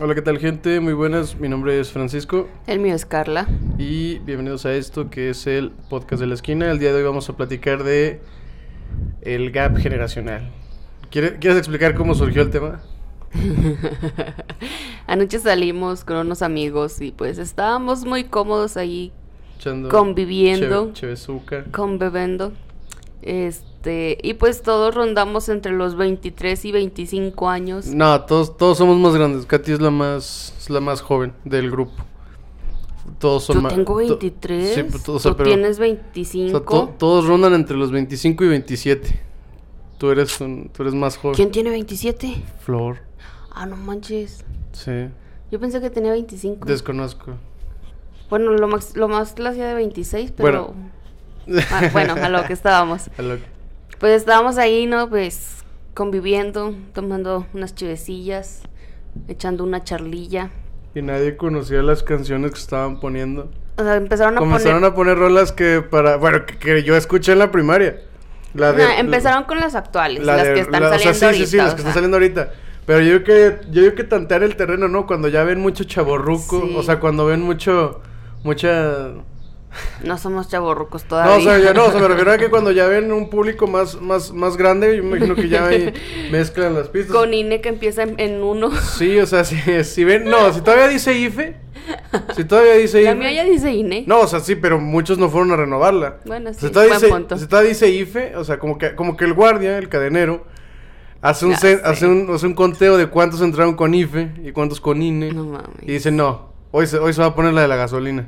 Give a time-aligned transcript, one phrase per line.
[0.00, 0.78] Hola, ¿qué tal gente?
[0.80, 3.46] Muy buenas, mi nombre es Francisco El mío es Carla.
[3.78, 6.70] y bienvenidos a esto que es el podcast de la esquina.
[6.70, 8.20] El día de hoy vamos a platicar de
[9.22, 10.50] el gap generacional.
[11.10, 12.80] ¿Quiere- ¿Quieres explicar cómo surgió el tema?
[15.06, 19.12] Anoche salimos con unos amigos y pues estábamos muy cómodos ahí
[19.58, 20.92] Echando Conviviendo.
[20.92, 21.64] cheve- chevezuca.
[21.72, 22.52] conviviendo.
[23.76, 27.86] Este, y pues todos rondamos entre los 23 y 25 años.
[27.86, 29.46] No, todos, todos somos más grandes.
[29.46, 31.92] Katy es la más, es la más joven del grupo.
[33.20, 34.74] Todos son Yo tengo to- 23.
[34.74, 36.60] Sí, pues, o sea, tú pero- tienes o sea, 25.
[36.62, 39.20] to- todos rondan entre los 25 y 27.
[39.98, 41.36] Tú eres, un- tú eres más joven.
[41.36, 42.42] ¿Quién tiene 27?
[42.60, 42.98] Flor.
[43.52, 44.44] Ah, no manches.
[44.72, 45.08] Sí.
[45.52, 46.66] Yo pensé que tenía 25.
[46.66, 47.32] Desconozco.
[48.28, 50.74] bueno, lo más, lo más la hacía de 26, pero...
[51.46, 51.60] Bueno.
[51.70, 53.08] Ah, bueno, a lo que estábamos.
[53.18, 53.38] A lo-
[53.98, 55.08] Pues estábamos ahí, ¿no?
[55.08, 55.64] Pues
[55.94, 58.62] conviviendo, tomando unas chivecillas,
[59.28, 60.50] echando una charlilla.
[60.94, 63.50] Y nadie conocía las canciones que estaban poniendo.
[63.78, 64.92] O sea, empezaron a Comenzaron poner...
[64.92, 66.16] a poner rolas que para...
[66.16, 68.00] Bueno, que, que yo escuché en la primaria.
[68.54, 71.44] La No, empezaron con las actuales, la las de- que están la- o sea, saliendo
[71.44, 72.52] sí, sí, sí, las que están saliendo ahorita.
[72.86, 75.06] Pero yo creo que, yo creo que tantear el terreno, ¿no?
[75.06, 76.74] Cuando ya ven mucho chaborruco, Sí.
[76.76, 78.00] o sea, cuando ven mucho,
[78.44, 79.08] mucha...
[80.04, 81.36] No somos chavorrucos No, todavía.
[81.36, 83.66] o sea, ya no, o sea, me refiero a que cuando ya ven un público
[83.66, 85.68] más, más, más grande, yo me imagino que ya
[86.30, 87.14] mezclan las pistas.
[87.14, 88.70] Con INE que empieza en, en uno.
[88.72, 91.56] Sí, o sea, si, si ven, no, si todavía dice IFE,
[92.34, 93.18] si todavía dice La IFE.
[93.20, 94.04] mía ya dice INE.
[94.06, 96.18] No, o sea, sí, pero muchos no fueron a renovarla.
[96.24, 97.38] Bueno, Si sí, todavía buen dice, punto.
[97.38, 100.44] si todavía dice IFE, o sea, como que, como que el guardia, el cadenero,
[101.22, 101.80] hace un, Ya sé.
[101.84, 105.32] hace un, hace un conteo de cuántos entraron con IFE y cuántos con INE.
[105.32, 105.68] No mames.
[105.82, 108.26] y dice, no, hoy se, hoy se va a poner la de la gasolina.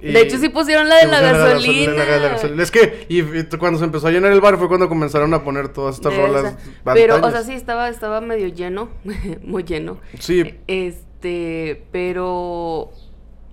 [0.00, 1.92] De hecho, sí pusieron la de la pusieron gasolina.
[1.94, 2.62] la de la gasolina.
[2.62, 5.42] Es que y, y cuando se empezó a llenar el bar fue cuando comenzaron a
[5.42, 6.44] poner todas estas De rolas.
[6.44, 6.58] esa.
[6.94, 8.88] Pero, o sea, sí, estaba, estaba medio lleno.
[9.42, 9.98] muy lleno.
[10.18, 12.90] Sí, Este, pero.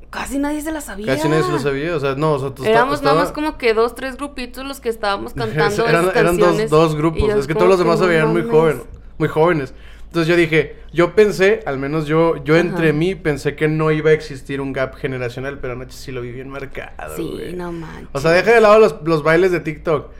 [0.09, 1.05] Casi nadie se la sabía.
[1.15, 1.95] casi nadie se lo sabía.
[1.95, 4.81] O sea, no, o sea, Éramos estaba- nada más como que dos, tres grupitos los
[4.81, 5.87] que estábamos cantando.
[5.87, 7.29] eran, esas eran dos, dos grupos.
[7.35, 8.81] Es que todos los demás se veían muy jóvenes,
[9.17, 9.73] muy jóvenes.
[10.11, 14.09] Entonces yo dije, yo pensé, al menos yo, yo entre mí pensé que no iba
[14.09, 17.15] a existir un gap generacional, pero anoche sí lo vi bien marcado.
[17.15, 17.53] Sí, güey.
[17.53, 18.09] no manches.
[18.11, 20.11] O sea, deja de lado los, los bailes de TikTok.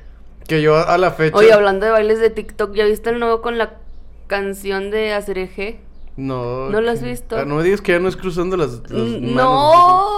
[0.47, 1.35] Que yo a la fecha.
[1.35, 3.79] Oye, hablando de bailes de TikTok, ¿ya viste el nuevo con la
[4.27, 5.81] canción de Acereje?
[6.15, 6.69] No.
[6.69, 7.35] ¿No lo has visto?
[7.37, 9.31] Ah, no me digas que ya no es cruzando las, las manos.
[9.33, 10.09] No,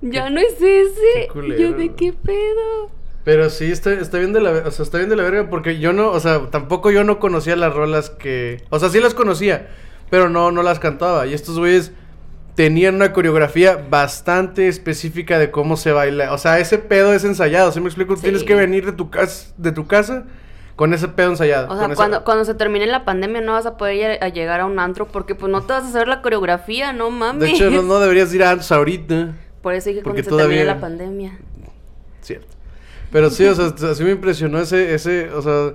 [0.00, 1.00] ya no es ese.
[1.14, 1.60] Qué culero.
[1.60, 2.90] Yo de qué pedo.
[3.24, 5.78] Pero sí, está, está bien de la, o sea, está bien de la verga porque
[5.78, 9.12] yo no, o sea, tampoco yo no conocía las rolas que, o sea, sí las
[9.14, 9.68] conocía,
[10.08, 11.26] pero no, no las cantaba.
[11.26, 11.92] Y estos güeyes
[12.54, 16.32] tenían una coreografía bastante específica de cómo se baila.
[16.32, 18.16] O sea, ese pedo es ensayado, ¿sí me explico?
[18.16, 18.22] Sí.
[18.22, 20.24] Tienes que venir de tu casa, de tu casa
[20.74, 21.68] con ese pedo ensayado.
[21.70, 24.28] O sea, cuando, cuando se termine la pandemia no vas a poder ir a, a
[24.28, 27.42] llegar a un antro porque pues no te vas a hacer la coreografía, no mames.
[27.42, 29.34] De hecho, no, no deberías ir antes ahorita.
[29.60, 31.38] Por eso dije porque cuando se termine todavía- la pandemia.
[32.22, 32.57] Cierto.
[33.12, 35.72] Pero sí, o sea, así me impresionó ese, ese, o sea,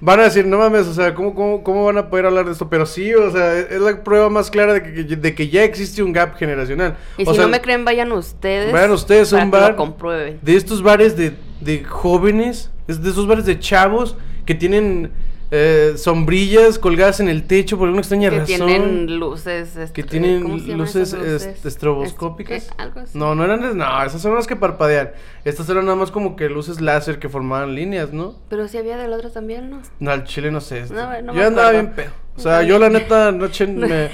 [0.00, 2.52] van a decir, no mames, o sea, ¿cómo, cómo, cómo van a poder hablar de
[2.52, 2.68] esto?
[2.70, 6.02] Pero sí, o sea, es la prueba más clara de que, de que ya existe
[6.02, 6.96] un gap generacional.
[7.18, 8.72] Y O si sea, no me creen, vayan ustedes.
[8.72, 10.38] vayan ustedes a un bar comprueben.
[10.40, 14.16] de estos bares de, de jóvenes, es de esos bares de chavos
[14.46, 15.10] que tienen
[15.52, 18.66] eh, sombrillas colgadas en el techo por alguna extraña Que razón.
[18.66, 19.70] tienen luces.
[19.74, 22.56] Que este, tienen ¿cómo se llaman luces, est- estroboscópicas.
[22.64, 22.74] Es- ¿qué?
[22.82, 23.18] Algo así.
[23.18, 25.10] No, no eran, no, esas son las que parpadean.
[25.44, 28.36] Estas eran nada más como que luces láser que formaban líneas, ¿no?
[28.48, 29.82] Pero si había del otro también, ¿no?
[29.98, 30.84] No, al chile no sé.
[30.90, 32.10] No, no yo andaba bien pedo.
[32.36, 34.08] O sea, yo la neta, anoche me-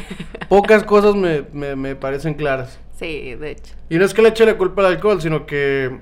[0.48, 2.78] pocas cosas me, me, me parecen claras.
[2.98, 3.74] Sí, de hecho.
[3.90, 5.98] Y no es que le eche la culpa al alcohol, sino que,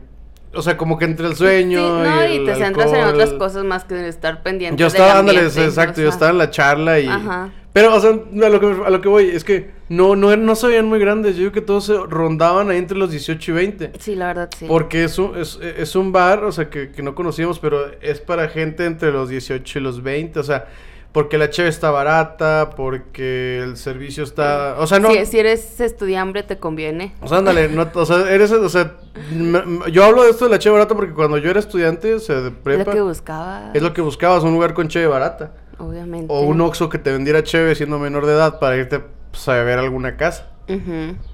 [0.54, 1.78] o sea, como que entre el sueño.
[1.78, 4.81] Sí, no, y, te centras en otras cosas más que estar pendiente.
[4.81, 7.09] Yo estaba, ambiente, exacto, yo estaba en la charla y...
[7.09, 7.50] Ajá.
[7.75, 10.54] Pero, o sea, a lo, que, a lo que voy es que no, no, no
[10.54, 11.34] se veían muy grandes.
[11.34, 13.93] Yo digo que todos se rondaban ahí entre los 18 y 20.
[13.98, 14.66] Sí, la verdad, sí.
[14.69, 18.20] Porque es un, es, es un bar, o sea, que, que no conocíamos, pero es
[18.20, 20.69] para gente entre los 18 y los 20, o sea,
[21.14, 24.75] porque la cheve está barata, porque el servicio está...
[24.81, 25.11] O sea, no...
[25.12, 27.14] Si, si eres estudiante, te conviene.
[27.22, 28.96] O sea, ándale, no, o sea, eres, o sea,
[29.31, 32.12] m- m- yo hablo de esto de la cheve barata porque cuando yo era estudiante,
[32.14, 33.70] o sea, de Es lo que buscaba.
[33.72, 35.52] es lo que buscabas, un lugar con cheve barata.
[35.78, 36.26] Obviamente.
[36.28, 39.00] O un Oxxo que te vendiera cheve siendo menor de edad para irte
[39.31, 40.49] pues, a ver alguna casa.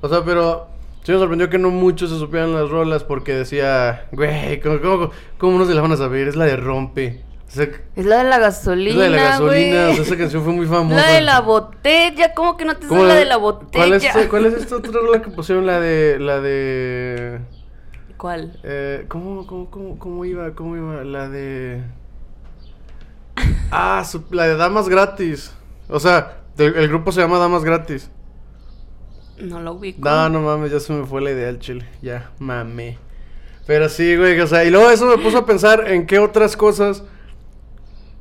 [0.03, 0.69] O sea, pero
[1.05, 5.11] sí me sorprendió que no muchos se supieran las rolas porque decía, güey, ¿cómo, cómo,
[5.39, 6.29] cómo no se la van a saber?
[6.29, 7.25] Es la de Rompe.
[7.51, 8.91] O sea, Es la de la gasolina.
[8.91, 9.91] es la de la gasolina, güey.
[9.91, 10.97] o sea, esa canción fue muy famosa.
[11.03, 13.73] La de la botella, ¿cómo que no te ¿Cómo sabes la de la botella?
[13.73, 15.67] ¿Cuál es, cuál es esta otra rola que pusieron?
[15.67, 17.41] La de, la de...
[18.17, 18.57] ¿Cuál?
[18.63, 20.55] Eh, ¿cómo, cómo, cómo, ¿Cómo iba?
[20.55, 21.03] ¿Cómo iba?
[21.03, 21.83] La de...
[23.71, 25.53] Ah, su- la de Damas Gratis.
[25.89, 28.11] O sea, El, el grupo se llama Damas Gratis.
[29.39, 30.01] No lo ubico.
[30.07, 31.89] No, no mames, ya se me fue la idea del chile.
[32.03, 32.99] Ya, mame.
[33.67, 36.57] Pero sí, güey, o sea, y luego eso me puso a pensar en qué otras
[36.57, 37.05] cosas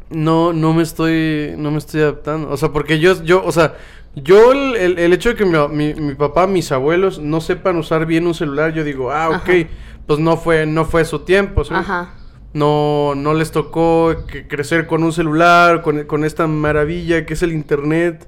[0.10, 2.50] no, no me estoy, no me estoy adaptando.
[2.50, 3.76] O sea, porque yo, yo, o sea,
[4.16, 7.78] yo el, el- el hecho de que mi, mi- mi papá, mis abuelos no sepan
[7.78, 9.68] usar bien un celular, yo digo, ah, ok, Ajá.
[10.08, 11.74] pues no fue, no fue su tiempo, ¿sí?
[11.74, 12.14] Ajá.
[12.54, 17.44] No, no les tocó que crecer con un celular, con, con esta maravilla que es
[17.44, 18.28] el internet.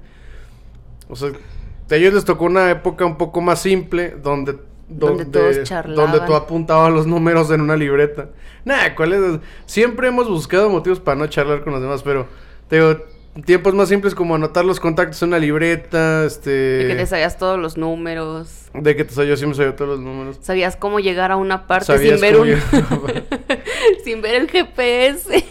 [1.09, 1.31] O sea,
[1.89, 4.55] a ellos les tocó una época un poco más simple, donde,
[4.93, 6.11] Donde todos charlaban.
[6.11, 8.29] donde tú apuntabas los números en una libreta.
[8.65, 9.39] Nah, ¿cuál es?
[9.65, 12.27] Siempre hemos buscado motivos para no charlar con los demás, pero
[12.67, 12.97] te digo,
[13.45, 16.49] tiempos más simples como anotar los contactos en una libreta, este...
[16.51, 18.65] De que te sabías todos los números.
[18.73, 20.37] De que te sabía, yo siempre sabía todos los números.
[20.41, 22.49] Sabías cómo llegar a una parte sin ver un...
[24.03, 25.45] sin ver el GPS.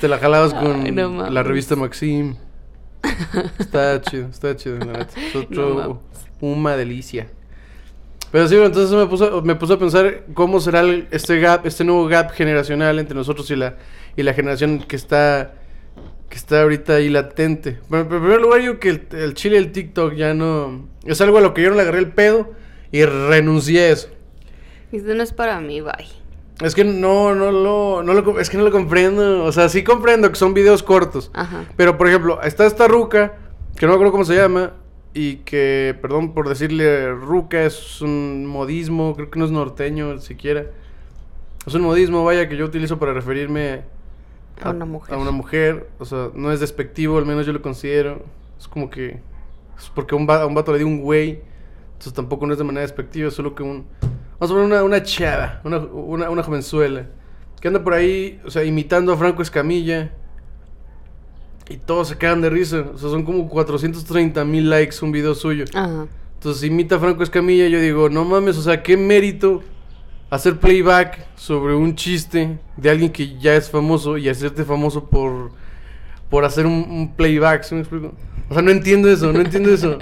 [0.00, 2.36] Te la jalabas con Ay, no la revista Maxim.
[3.58, 5.02] Está chido, está chido, la.
[5.02, 6.02] Es otro,
[6.40, 7.28] una delicia.
[8.30, 11.84] Pero sí, entonces me puso, me puso a pensar cómo será el- este gap, este
[11.84, 13.76] nuevo gap generacional entre nosotros y la,
[14.16, 15.54] y la generación que está,
[16.28, 17.78] que está ahorita ahí latente.
[17.88, 20.86] Bueno, en primer lugar, yo que el, el chile y el TikTok ya no...
[21.04, 22.50] Es algo a lo que yo no le agarré el pedo
[22.92, 24.08] y renuncié a eso.
[24.92, 25.92] Esto no es para mí, bye.
[26.60, 29.44] Es que no, no lo, no lo, es que no lo comprendo.
[29.44, 31.30] O sea, sí comprendo que son videos cortos.
[31.32, 31.64] Ajá.
[31.76, 33.34] Pero, por ejemplo, está esta ruca,
[33.76, 34.72] que no me acuerdo cómo se llama,
[35.20, 40.66] y que, perdón por decirle ruca, es un modismo, creo que no es norteño siquiera.
[41.66, 43.82] Es un modismo, vaya, que yo utilizo para referirme
[44.62, 45.14] A una mujer.
[45.14, 48.22] A una mujer, o sea, no es despectivo, al menos yo lo considero.
[48.58, 49.20] Es como que,
[49.76, 51.40] es porque a un, va- a un vato le di un güey,
[51.88, 53.86] entonces tampoco no es de manera despectiva, es solo que un...
[54.38, 57.06] Vamos a poner una, una chava, una, una, una jovenzuela,
[57.60, 60.12] que anda por ahí, o sea, imitando a Franco Escamilla.
[61.68, 62.86] Y todos se quedan de risa.
[62.94, 65.64] O sea, son como 430 mil likes un video suyo.
[65.74, 66.06] Ajá.
[66.38, 69.60] Entonces imita a Franco Escamilla y yo digo, no mames, o sea, qué mérito
[70.30, 75.50] hacer playback sobre un chiste de alguien que ya es famoso y hacerte famoso por,
[76.30, 78.12] por hacer un, un playback, ¿sí me explico?
[78.48, 79.98] O sea, no entiendo eso, no entiendo eso.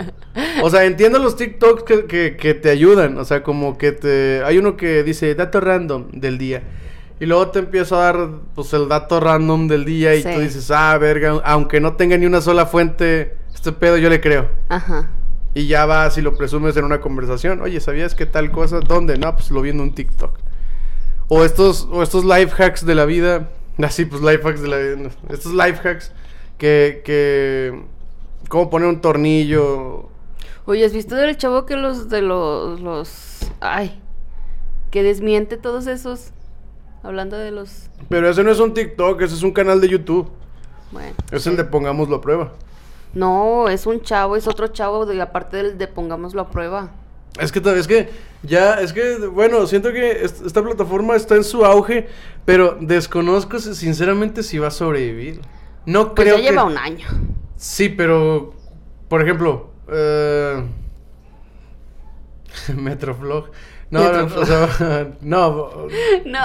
[0.62, 4.42] O sea, entiendo los TikToks que, que, que te ayudan, o sea, como que te...
[4.44, 6.62] Hay uno que dice dato random del día.
[7.18, 10.28] Y luego te empieza a dar, pues, el dato random del día y Sí.
[10.34, 14.20] tú dices, ah, verga, aunque no tenga ni una sola fuente, este pedo yo le
[14.20, 14.50] creo.
[14.68, 15.08] Ajá.
[15.54, 17.62] Y ya vas y lo presumes en una conversación.
[17.62, 18.80] Oye, ¿sabías que tal cosa?
[18.80, 19.16] ¿Dónde?
[19.16, 20.38] No, pues lo vi en un TikTok.
[21.28, 23.48] O estos, o estos life hacks de la vida.
[23.82, 25.10] Así, pues life hacks de la vida.
[25.30, 26.12] Estos life hacks
[26.58, 27.82] que, que...
[28.48, 30.10] Cómo poner un tornillo.
[30.66, 34.00] Oye, ¿has visto del chavo que los de los los ay,
[34.90, 36.30] que desmiente todos esos
[37.02, 40.28] hablando de los Pero ese no es un TikTok, ese es un canal de YouTube.
[40.92, 41.14] bueno.
[41.30, 42.52] Es el de Pongámoslo a prueba.
[43.14, 46.90] No, es un chavo, es otro chavo de aparte del de pongámoslo a prueba.
[47.40, 48.08] Es que, es que
[48.42, 52.08] ya, es que, bueno, siento que est- esta plataforma está en su auge,
[52.44, 55.40] pero desconozco si- sinceramente si va a sobrevivir.
[55.84, 56.72] No Pues creo ya lleva que...
[56.72, 57.06] un año.
[57.56, 58.54] Sí, pero,
[59.08, 60.62] por ejemplo, eh...
[62.74, 63.50] Metroflog.
[63.90, 65.88] No, no, o sea, no,
[66.24, 66.40] No.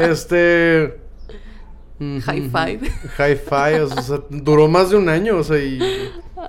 [0.00, 1.00] este...
[2.00, 2.80] High five.
[3.16, 5.78] High five, o sea, duró más de un año, o sea, y,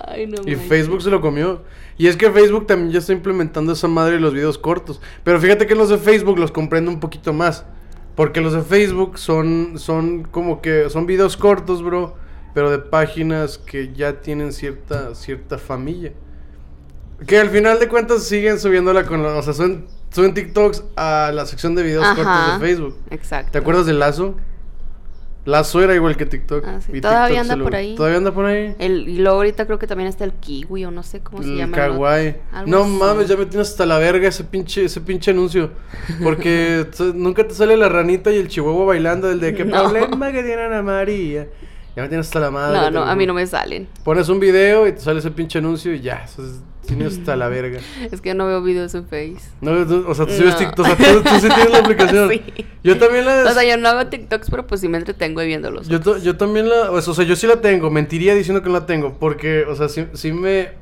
[0.06, 0.42] Ay, no.
[0.44, 0.56] y.
[0.56, 1.62] Facebook se lo comió.
[1.96, 5.00] Y es que Facebook también ya está implementando esa madre de los videos cortos.
[5.24, 7.64] Pero fíjate que los de Facebook los comprendo un poquito más.
[8.16, 12.14] Porque los de Facebook son, son como que, son videos cortos, bro.
[12.52, 16.12] Pero de páginas que ya tienen cierta, cierta familia.
[17.26, 21.30] Que al final de cuentas siguen subiéndola con la, o sea, suben, suben TikToks a
[21.34, 22.96] la sección de videos cortos de Facebook.
[23.10, 23.52] Exacto.
[23.52, 24.34] ¿Te acuerdas de Lazo?
[25.44, 26.64] Lazo era igual que TikTok.
[26.66, 26.90] Ah, sí.
[26.94, 27.94] y Todavía TikTok anda lo- por ahí.
[27.94, 28.74] Todavía anda por ahí.
[28.80, 31.50] El, y luego ahorita creo que también está el kiwi o no sé cómo se
[31.50, 31.76] El llama.
[31.76, 32.34] kawaii.
[32.52, 32.90] Algo No así.
[32.90, 35.70] mames, ya me tienes hasta la verga ese pinche, ese pinche anuncio.
[36.20, 36.84] Porque
[37.14, 39.84] nunca te sale la ranita y el chihuahua bailando del de qué No.
[39.84, 41.46] problema que tiene Ana María.
[41.96, 42.78] Ya me tienes hasta la madre.
[42.78, 43.88] No, no, a mí no me salen.
[44.04, 46.22] Pones un video y te sale ese pinche anuncio y ya.
[46.24, 47.80] Eso es- tienes hasta la verga.
[48.12, 49.38] Es que no veo videos en Face.
[49.60, 50.58] No, tú- o sea, tú subes No.
[50.58, 50.86] TikTok.
[50.86, 52.30] O sea, tú, tú sí tienes la aplicación.
[52.30, 52.42] Sí.
[52.84, 53.44] Yo también la.
[53.44, 55.88] O sea, yo no hago TikToks, pero pues sí me entretengo ahí viéndolos.
[55.88, 56.90] Yo, to- yo también la.
[56.92, 57.90] O sea, yo sí la tengo.
[57.90, 59.14] Mentiría diciendo que no la tengo.
[59.18, 60.72] Porque, o sea, sí, sí me.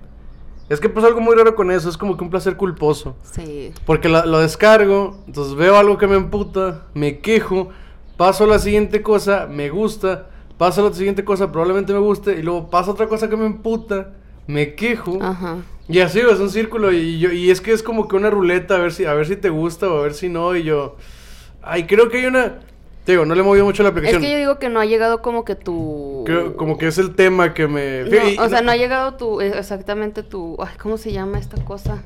[0.68, 1.88] Es que pasa algo muy raro con eso.
[1.88, 3.16] Es como que un placer culposo.
[3.23, 3.73] Sí.
[3.87, 5.23] Porque la- lo descargo.
[5.28, 6.83] Entonces veo algo que me emputa.
[6.92, 7.71] Me quejo.
[8.16, 9.47] Paso a la siguiente cosa.
[9.49, 10.26] Me gusta.
[10.58, 11.50] Paso a la siguiente cosa.
[11.52, 12.38] Probablemente me guste.
[12.38, 14.12] Y luego paso a otra cosa que me emputa.
[14.46, 15.18] Me quejo.
[15.23, 15.56] Ajá.
[15.88, 16.92] Y así, es un círculo.
[16.92, 18.76] Y, yo, y es que es como que una ruleta.
[18.76, 20.54] A ver, si, a ver si te gusta o a ver si no.
[20.56, 20.96] Y yo.
[21.62, 22.61] Ay, creo que hay una.
[23.04, 24.23] Te digo, no le he movido mucho la Es aplicación.
[24.23, 26.23] que yo digo que no ha llegado como que tu...
[26.25, 28.04] Creo- como que es el tema que me...
[28.04, 29.42] No, y- o sea, no ha llegado tu...
[29.42, 30.56] eh, Exactamente tu...
[30.58, 32.02] Ay, ¿cómo se llama esta cosa?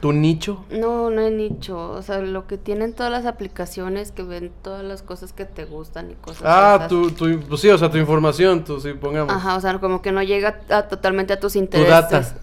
[0.00, 0.64] Tu nicho.
[0.70, 1.90] No, no he nicho.
[1.92, 5.64] O sea, lo que tienen todas las aplicaciones que ven todas las cosas que te
[5.64, 9.32] gustan y cosas Ah, tu, tu, pues sí, o sea, tu información, tu, sí, pongamos.
[9.32, 11.88] Ajá, o sea, como que no llega a- totalmente a tus tu intereses.
[11.90, 12.36] data.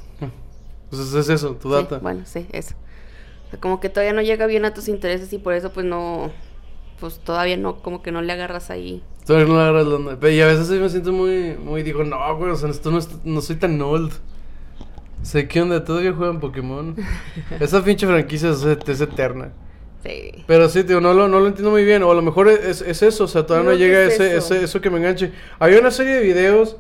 [0.90, 2.00] Pues es eso, tu Sí, data.
[2.00, 2.76] bueno, sí, eso.
[3.48, 5.86] O sea, como que todavía no llega bien a tus intereses y por eso pues
[5.86, 6.32] no...
[7.00, 9.04] Pues todavía no, como que no le agarras ahí.
[9.26, 10.18] Todavía no le agarras la onda.
[10.20, 12.98] Pero y a veces me siento muy, muy, digo, no, güey, o sea, esto no,
[13.00, 14.12] es- no soy tan old.
[15.24, 16.96] Sé qué onda, todavía juegan Pokémon.
[17.60, 19.52] Esa pinche franquicia es, es eterna.
[20.04, 20.44] Sí.
[20.48, 22.02] Pero sí, tío, no lo, no lo entiendo muy bien.
[22.04, 24.56] O a lo mejor es, es eso, o sea, todavía no llega es ese, eso.
[24.56, 25.32] ese, eso que me enganche.
[25.60, 26.78] Hay una serie de videos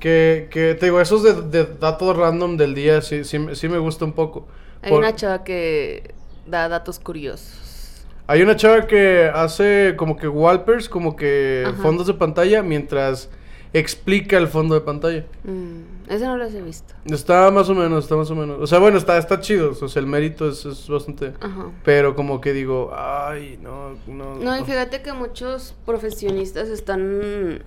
[0.00, 3.68] que, que te digo, esos de, de datos random del día, sí, sí, me- sí
[3.68, 4.48] me gusta un poco.
[4.82, 6.14] Hay Por- una chava que
[6.46, 8.06] da datos curiosos.
[8.26, 11.82] Hay una chava que hace como que wallpapers, como que Ajá.
[11.82, 13.28] fondos de pantalla, mientras
[13.74, 15.26] explica el fondo de pantalla.
[15.44, 16.94] Mm, ese no los he visto.
[17.04, 18.58] Está más o menos, está más o menos.
[18.60, 19.72] O sea, bueno, está, está chido.
[19.78, 21.32] O sea, el mérito es, es bastante.
[21.40, 21.66] Ajá.
[21.84, 24.36] Pero como que digo, ay, no, no.
[24.36, 27.62] No, y fíjate que muchos profesionistas están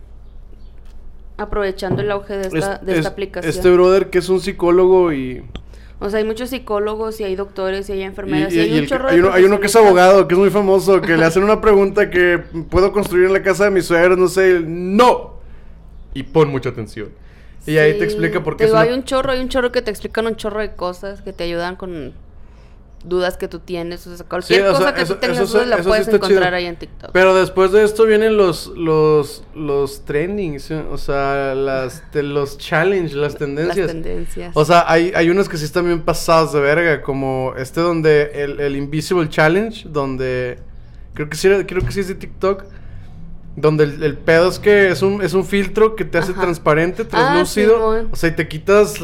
[1.37, 3.49] aprovechando el auge de esta, Es- de esta es- aplicación.
[3.53, 5.43] Este brother que es un psicólogo y.
[5.99, 8.53] O sea, hay muchos psicólogos y hay doctores y hay enfermeras.
[8.53, 10.27] y- Y, hay y un el que- chorro hay, uno, hay uno que es abogado,
[10.27, 12.37] que es muy famoso, que le hacen una pregunta que
[12.69, 14.61] puedo construir en la casa de mis suegros, no sé.
[14.63, 15.36] No.
[16.17, 17.09] Y pon mucha atención.
[17.65, 19.49] Y ahí te Sí, explica por te qué es una- hay un chorro, hay un
[19.49, 22.13] chorro que te explican un chorro de cosas, que te ayudan con
[23.03, 24.05] dudas que tú tienes.
[24.07, 25.83] O sea, cualquier Sí, o sea, cosa que eso- tú tengas eso- dudas la eso
[25.83, 26.55] sí puedes encontrar chido.
[26.55, 27.11] ahí en TikTok.
[27.11, 30.73] Pero después de esto vienen los los los trendings, ¿sí?
[30.73, 33.77] o sea, las de los challenge, las tendencias.
[33.77, 34.51] Las tendencias.
[34.55, 38.31] O sea, hay, hay unos que sí están bien pasados de verga, como este donde
[38.43, 40.57] el, el Invisible Challenge, donde
[41.13, 42.63] creo que sí, creo que sí es de TikTok,
[43.59, 46.41] donde el, el pedo es que es un, es un filtro que te hace Ajá.
[46.41, 48.95] transparente, Ah, translúcido, o sea, y te quitas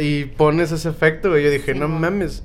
[0.00, 1.44] y pones ese efecto, güey.
[1.44, 2.42] Yo dije, no mames.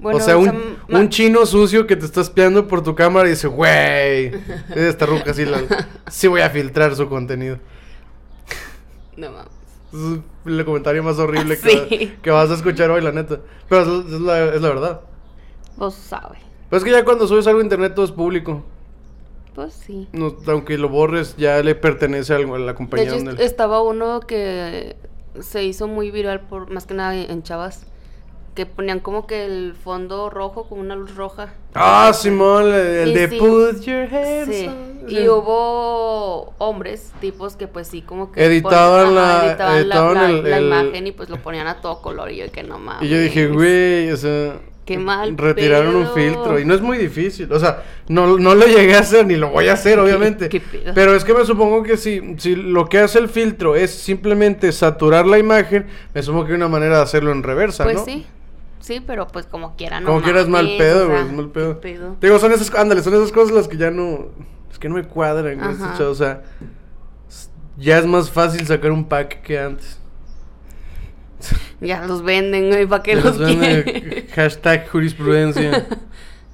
[0.00, 3.30] Bueno, o sea, un, un chino sucio que te está espiando por tu cámara y
[3.30, 4.32] dice, güey,
[4.74, 5.62] esta ruca sí, la,
[6.10, 7.58] sí voy a filtrar su contenido.
[9.16, 9.52] No mames.
[9.94, 10.20] Es
[10.52, 11.80] el comentario más horrible Sí.
[11.88, 13.38] que, que vas a escuchar hoy, la neta.
[13.68, 15.00] Pero es, es la, es la verdad.
[15.76, 16.40] Vos sabes.
[16.68, 18.64] Pero es que ya cuando subes algo a internet todo es público.
[19.56, 20.06] Pues sí.
[20.12, 23.06] No, aunque lo borres, ya le pertenece a algo- a la De compañía.
[23.06, 24.94] hecho, donde- est- estaba uno que
[25.40, 27.86] se hizo muy viral por más que nada en chavas.
[28.54, 31.52] Que ponían como que el fondo rojo con una luz roja.
[31.74, 33.38] Ah, Simón, el, Y de sí.
[33.38, 34.66] Put Your Hands Sí.
[34.66, 39.80] on- Y hubo hombres, tipos que pues sí como que Editaban ponían- la- editaban la,
[39.80, 42.50] editaban la- el- la el- imagen y pues lo ponían a todo color y yo
[42.52, 43.02] que no mames.
[43.08, 44.58] Y yo dije, güey, o sea.
[44.86, 46.58] Qué mal Retiraron un filtro.
[46.58, 47.52] Y no es muy difícil.
[47.52, 50.48] O sea, no, no lo llegué a hacer ni lo voy a hacer, obviamente.
[50.48, 50.92] qué pedo.
[50.94, 54.70] Pero es que me supongo que si, si lo que hace el filtro es simplemente
[54.72, 58.04] saturar la imagen, me supongo que hay una manera de hacerlo en reversa, Pues ¿no?
[58.04, 58.24] sí.
[58.78, 61.48] Sí, pero pues como quiera, no Como quieras mal pedo, o güey, sea, es mal
[61.50, 61.80] pedo.
[61.80, 62.16] qué pedo.
[62.20, 64.26] Te digo, son esas, ándale, son esas cosas las que ya no,
[64.70, 65.60] es que no me cuadran,
[66.00, 66.42] o sea,
[67.76, 69.98] ya es más fácil sacar un pack que antes.
[71.80, 74.26] Ya los venden, güey, ¿para qué Ya los venden?
[74.34, 75.86] Hashtag jurisprudencia.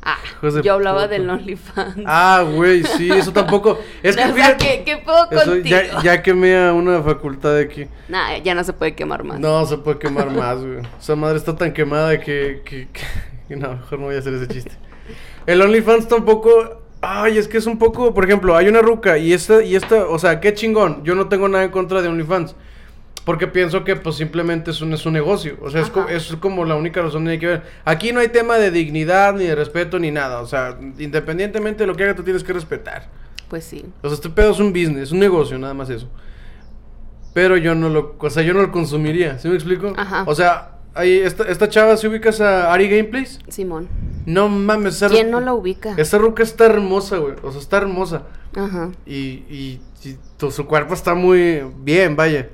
[0.05, 0.19] Ah,
[0.65, 1.13] yo hablaba puta.
[1.13, 2.03] del OnlyFans.
[2.07, 3.79] Ah, güey, sí, eso tampoco.
[4.03, 5.77] Es que o sea, fíjate, ¿qué, qué pedo eso contigo?
[5.77, 7.87] ya, ya quemé a una facultad de aquí.
[8.09, 9.39] Nah, ya no se puede quemar más.
[9.39, 10.81] No se puede quemar más, güey.
[11.01, 12.89] Esa madre está tan quemada que, que,
[13.49, 14.73] que- No, mejor no voy a hacer ese chiste.
[15.47, 16.83] El OnlyFans tampoco.
[17.01, 18.13] Ay, es que es un poco.
[18.13, 20.07] Por ejemplo, hay una ruca y esta, y esta.
[20.07, 21.05] O sea, qué chingón.
[21.05, 22.57] Yo no tengo nada en contra de OnlyFans.
[23.25, 25.57] Porque pienso que, pues, simplemente es un, es un negocio.
[25.63, 27.63] O sea, es, co- es como la única razón que hay que ver.
[27.85, 30.41] Aquí no hay tema de dignidad, ni de respeto, ni nada.
[30.41, 33.09] O sea, independientemente de lo que haga, tú tienes que respetar.
[33.49, 33.85] Pues sí.
[34.03, 36.09] O sea, este pedo es un business, un negocio, nada más eso.
[37.35, 39.93] Pero yo no lo, o sea, yo no lo consumiría, ¿sí me explico?
[39.97, 40.25] Ajá.
[40.27, 43.39] O sea, ahí esta, esta chava, ¿se ubicas a Ari Gameplays?
[43.49, 43.89] Simón.
[44.27, 45.95] No mames, esa ¿Quién no la ubica?
[45.97, 47.35] Esa ruca está hermosa, güey.
[47.43, 48.23] O sea, está hermosa.
[48.55, 48.91] Ajá.
[49.07, 49.15] Y,
[49.49, 52.51] y, y tu- su cuerpo está muy bien, vaya.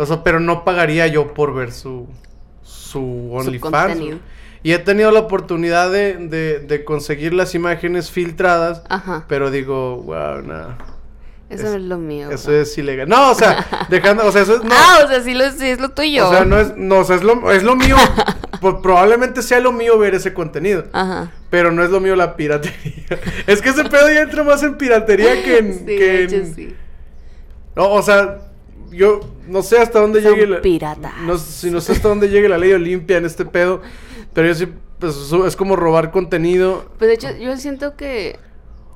[0.00, 2.08] O sea, pero no pagaría yo por ver su,
[2.62, 4.00] su OnlyFans.
[4.62, 8.82] Y he tenido la oportunidad de, de, de conseguir las imágenes filtradas.
[8.88, 9.24] Ajá.
[9.28, 10.76] Pero digo, wow, no.
[11.48, 12.30] Eso es- es lo mío.
[12.30, 12.60] Eso güey.
[12.62, 13.08] es ilegal.
[13.08, 15.66] No, o sea, dejando, o sea, eso es, no, Ah, o sea, sí, lo, sí
[15.68, 16.28] es lo tuyo.
[16.28, 17.96] o sea, no es, no, o sea, es lo, es lo mío.
[18.60, 20.84] Pues probablemente sea lo mío ver ese contenido.
[20.92, 21.32] Ajá.
[21.48, 23.06] Pero no es lo mío la piratería.
[23.46, 25.72] es que ese pedo ya entra más en piratería que en.
[25.78, 26.76] Sí, que de en- hecho, sí.
[27.74, 28.49] No, o sea,
[28.90, 30.60] yo no sé hasta dónde Son llegue la.
[30.62, 31.12] piratas.
[31.24, 33.80] No, si no sé hasta dónde llegue la ley Olimpia en este pedo.
[34.32, 34.68] Pero yo sí,
[34.98, 35.16] pues
[35.46, 36.84] es como robar contenido.
[36.98, 38.38] Pues de hecho, yo siento que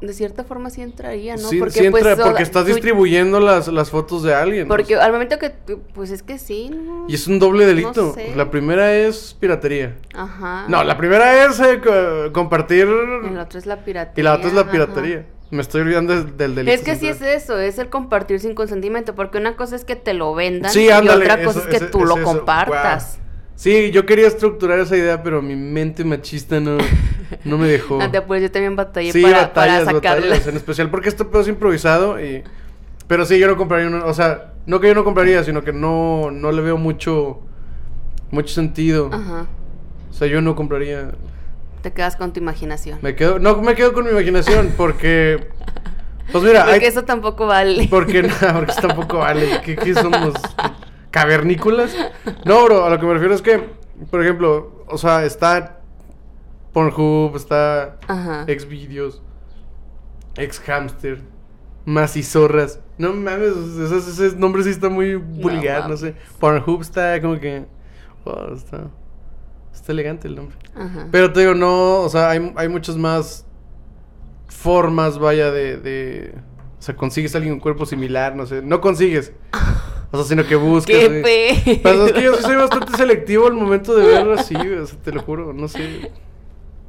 [0.01, 1.49] de cierta forma sí entraría, ¿no?
[1.49, 4.69] Sí, sí entra, pues, porque o- estás tú- distribuyendo las, las fotos de alguien.
[4.69, 7.07] Porque al momento que, tú- pues es que sí, ¿no?
[7.09, 8.13] Y es un doble delito.
[8.13, 8.35] sé.
[8.37, 9.97] La primera es piratería.
[10.15, 10.67] Ajá.
[10.69, 12.87] No, la primera es eh, co- compartir.
[13.29, 14.21] Y la otra es la piratería.
[14.21, 14.71] Y la otra es la ajá.
[15.55, 16.75] Me estoy olvidando del, del delito.
[16.75, 19.95] Es que sí es eso, es el compartir sin consentimiento, porque una cosa es que
[19.95, 21.25] te lo vendan Sí, y ándale.
[21.25, 23.19] otra cosa eso- es que ese- tú lo eso, compartas.
[23.55, 26.77] Sí, yo quería estructurar esa idea, pero mi mente machista no,
[27.45, 27.99] no me dejó.
[28.03, 30.27] Ah, pues yo también batallé Sí, para, batallas, para sacarla.
[30.27, 32.43] batallas, en especial porque este pedo es improvisado y...
[33.07, 35.73] Pero sí, yo no compraría uno, o sea, no que yo no compraría, sino que
[35.73, 37.43] no, no le veo mucho,
[38.33, 39.09] mucho sentido.
[39.13, 39.47] Ajá.
[40.11, 41.13] O sea, yo no compraría...
[41.85, 42.99] Te quedas con tu imaginación.
[43.03, 45.49] Me quedo, no me quedo con mi imaginación porque...
[46.33, 47.89] Pues mira, Porque hay- eso tampoco vale.
[47.91, 49.61] porque, no, porque eso tampoco vale.
[49.63, 50.33] ¿Qué, qué somos?
[51.11, 51.95] ¿Cavernícolas?
[52.47, 53.69] No, bro, a lo que me refiero es que,
[54.11, 55.81] por ejemplo, o sea, está
[56.73, 57.99] Pornhub, está.
[58.49, 59.21] Xvideos,
[60.39, 61.21] Xhamster,
[61.85, 62.81] Macizorras.
[62.97, 66.15] No mames, esos, ese nombre sí está muy vulgar, no, sé.
[66.41, 67.67] Pornhub está como que.
[68.25, 68.85] wow, está,
[69.85, 70.57] está elegante el nombre.
[70.75, 71.09] Ajá.
[71.11, 73.45] Pero te digo, no, o sea, hay, hay muchas más
[74.49, 76.35] formas, vaya, de, de...
[76.79, 78.63] O sea, consigues a alguien con cuerpo similar, no sé.
[78.63, 79.33] No consigues.
[80.11, 80.95] O sea, sino que buscas.
[80.95, 81.81] ¡Qué!
[81.83, 84.97] Pero es que yo sí soy bastante selectivo al momento de verlo así, o sea,
[85.03, 86.13] te lo juro, no sé.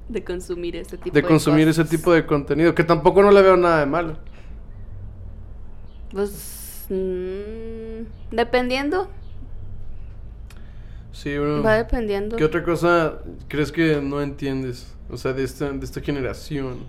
[0.08, 1.88] De consumir ese tipo De de consumir cosas.
[1.88, 4.18] ese tipo de contenido, que tampoco no le veo nada de malo.
[6.12, 6.86] Pues.
[6.90, 9.10] mm, dependiendo.
[11.16, 11.64] Sí, bro.
[11.64, 12.36] Va dependiendo.
[12.36, 14.94] ¿Qué otra cosa crees que no entiendes?
[15.10, 16.80] O sea, de esta, de esta generación.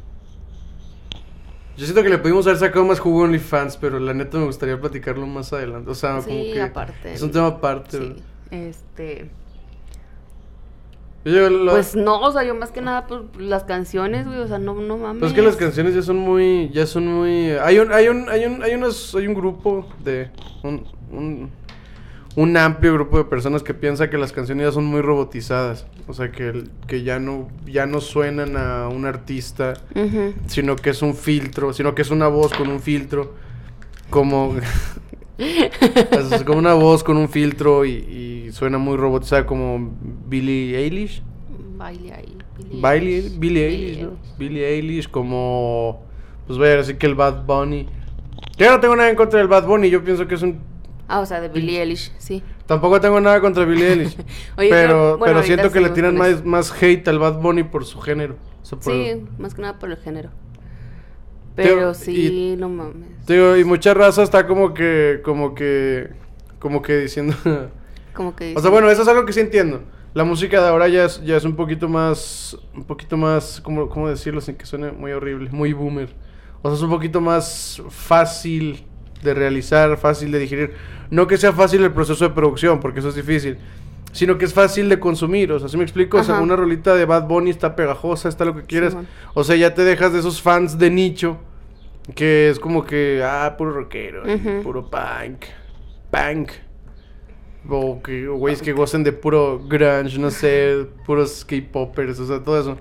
[1.77, 4.47] Yo siento que le pudimos haber sacado más jugo a OnlyFans, pero la neta me
[4.47, 5.91] gustaría platicarlo más adelante.
[5.91, 7.13] O sea, como que aparte.
[7.13, 7.99] es un tema aparte.
[7.99, 8.17] Sí.
[8.51, 9.31] Este.
[11.25, 14.59] Yo Pues no, o sea, yo más que nada, pues las canciones, güey, o sea,
[14.59, 15.21] no, no mames.
[15.21, 18.29] Pues es que las canciones ya son muy, ya son muy, hay un, hay un,
[18.29, 20.31] hay un, hay unos, hay un grupo de,
[20.63, 21.51] un, un,
[22.37, 26.13] un amplio grupo de personas que piensa que las canciones ya son muy robotizadas, o
[26.13, 29.75] sea que, que ya no, ya no suenan a un artista,
[30.47, 33.35] sino que es un filtro, sino que es una voz con un filtro,
[34.11, 34.55] como,
[35.39, 39.97] es como una voz con un filtro y, y suena muy robotizada como
[40.29, 41.23] Billie Eilish.
[41.79, 42.13] Billie
[42.71, 43.39] Billie, Eilish.
[43.39, 44.11] Billie Eilish, ¿no?
[44.39, 46.05] Billie Eilish como...
[46.47, 47.89] Pues voy a decir que el Bad Bunny.
[48.57, 50.59] Yo no tengo nada en contra del Bad Bunny, yo pienso que es un...
[51.09, 52.43] Ah, o sea, de Billie Eilish, sí.
[52.67, 54.17] Tampoco tengo nada contra Billie Eilish.
[54.57, 57.41] Oye, pero pero, bueno, pero ahorita siento que le tiran más, más hate al Bad
[57.41, 58.37] Bunny por su género.
[58.63, 60.31] O sea, por- Sí, más que nada por el género.
[61.55, 63.27] Pero sí, no mames.
[63.27, 65.21] Digo, y mucha raza está como que...
[65.25, 66.11] Como que...
[66.59, 67.35] Como que diciendo...
[68.13, 69.83] Como que O sea, bueno, eso es algo que sí entiendo.
[70.15, 73.91] La música de ahora ya es, ya es un poquito más, un poquito más, ¿cómo,
[73.91, 75.51] ¿cómo decirlo sin que suene muy horrible?
[75.51, 76.15] Muy boomer.
[76.63, 78.87] O sea, es un poquito más fácil
[79.23, 80.73] de realizar, fácil de digerir.
[81.11, 83.59] No que sea fácil el proceso de producción, porque eso es difícil.
[84.13, 86.17] Sino que es fácil de consumir, o sea, ¿sí me explico?
[86.19, 88.97] O sea, una rolita de Bad Bunny está pegajosa, está lo que quieras.
[89.35, 91.37] O sea, ya te dejas de esos fans de nicho,
[92.15, 94.63] que es como que, ah, puro rockero, Ujú.
[94.63, 95.45] puro punk,
[96.11, 96.51] punk.
[97.69, 102.61] O que güeyes que gocen de puro grunge, no sé, puros K-popers, o sea, todo
[102.61, 102.79] eso.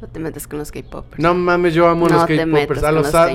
[0.00, 1.20] No te metes con los K-popers.
[1.20, 2.82] No mames, yo amo a No los K-popers.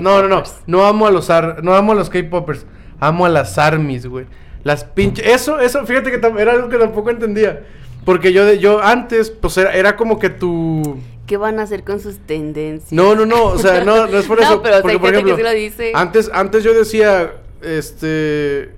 [0.02, 0.44] No, no, no.
[0.66, 2.66] No amo a los ar- no amo a los K-popers.
[3.00, 4.26] Amo a las armies, güey.
[4.64, 5.26] Las pinches.
[5.28, 7.64] Eso, eso, fíjate que era algo que tampoco entendía.
[8.06, 11.00] Porque yo, de- yo antes, pues era, era como que tu.
[11.26, 12.92] ¿Qué van a hacer con sus tendencias?
[12.92, 13.46] No, no, no.
[13.46, 14.62] O sea, no, no es por No, eso.
[14.62, 15.92] pero o sea, porque, hay por gente que ejemplo, sí lo dice.
[15.96, 18.72] Antes, antes yo decía, este.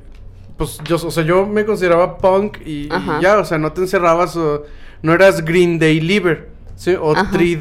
[0.58, 2.88] Pues yo, o sea, yo me consideraba punk y,
[3.22, 4.64] ya, o sea, no te encerrabas, o,
[5.02, 6.48] no eras Green Day Liver,
[6.78, 6.96] ¿sí?
[6.98, 7.14] O.
[7.32, 7.58] Three,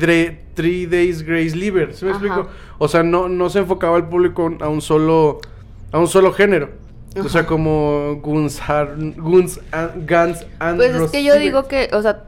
[0.55, 2.21] Three Days Grace Liver, ¿sí me Ajá.
[2.25, 2.49] explico?
[2.79, 5.41] O sea, no, no se enfocaba el público a un solo,
[5.95, 6.71] a un solo género.
[7.25, 11.89] O sea, como Guns, Har- Guns, and- Guns and Pues es que yo digo que,
[11.93, 12.25] o sea,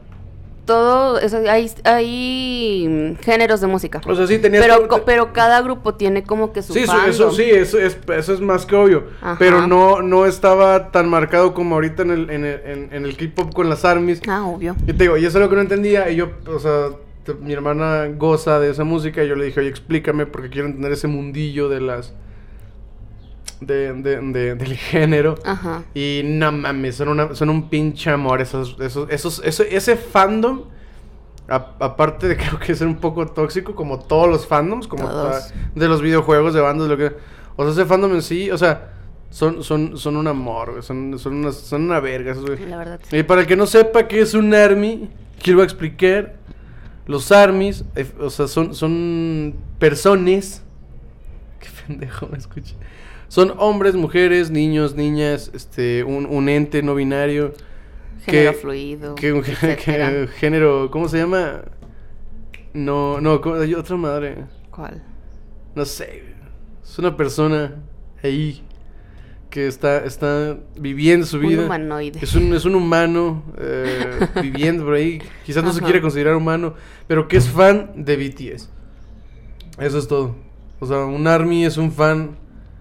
[0.65, 4.01] todo, o sea, hay, hay géneros de música.
[4.05, 6.91] O sea, sí tenías pero, co- pero cada grupo tiene como que su Sí, eso,
[6.93, 7.09] fandom.
[7.09, 9.03] eso sí, eso es, eso es más que obvio.
[9.21, 9.35] Ajá.
[9.39, 13.15] Pero no, no estaba tan marcado como ahorita en el, en el, en, en el
[13.17, 14.21] K-pop con las armies.
[14.27, 14.75] Ah, obvio.
[14.87, 16.09] Y te digo, y eso es lo que no entendía.
[16.09, 16.89] Y yo, o sea,
[17.23, 19.23] te- mi hermana goza de esa música.
[19.23, 22.13] Y yo le dije, oye, explícame porque quiero entender ese mundillo de las.
[23.61, 25.35] De, de, de- del género.
[25.45, 25.83] Ajá.
[25.93, 30.63] Y no mames, son, una, son un pinche amor esos, esos, esos, eso- ese fandom.
[31.49, 35.53] a- aparte de creo que es un poco tóxico, como todos los fandoms, como Todos.
[35.75, 37.13] de los videojuegos, de bandas, lo que.
[37.55, 38.91] O sea, ese fandom en sí, o sea,
[39.29, 42.65] son, son, son un amor, son, son, unas- son una verga esos, güey.
[42.69, 42.99] La verdad.
[43.09, 43.17] sí.
[43.17, 45.09] Y para el que no sepa qué es un army,
[45.41, 46.35] quiero explicar.
[47.07, 50.61] Los armies, eh, o sea, son, son personas.
[51.61, 52.75] Qué pendejo me escucha.
[53.27, 57.53] Son hombres, mujeres, niños, niñas, este, un, un ente no binario.
[58.25, 59.15] Género que- fluido.
[59.15, 61.61] que género, ¿cómo se llama?
[62.73, 64.45] No, no, ¿cómo- hay otra madre.
[64.71, 65.03] ¿Cuál?
[65.75, 66.23] No sé.
[66.83, 67.75] Es una persona
[68.23, 68.63] ahí
[69.49, 71.59] que está, está viviendo su vida.
[71.59, 72.19] Un humanoide.
[72.21, 75.19] Es un, es un humano eh, viviendo por ahí.
[75.45, 75.85] Quizás no se Ajá.
[75.85, 76.75] quiere considerar humano,
[77.07, 78.69] pero que es fan de BTS.
[79.79, 80.35] Eso es todo.
[80.79, 82.37] O sea, un ARMY es un fan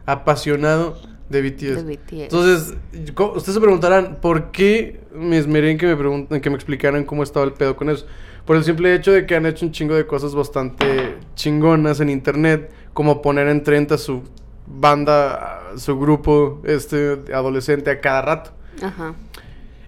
[0.07, 1.85] apasionado de BTS.
[1.85, 2.13] De BTS.
[2.13, 7.23] Entonces, ustedes se preguntarán, ¿por qué me esmeré en que me, que me explicaran cómo
[7.23, 8.07] estaba el pedo con eso?
[8.45, 12.11] Por el simple hecho de que han hecho un chingo de cosas bastante chingonas en
[12.11, 14.23] internet, como poner en trend a su
[14.67, 18.51] banda, su grupo este adolescente a cada rato.
[18.83, 19.15] Ajá.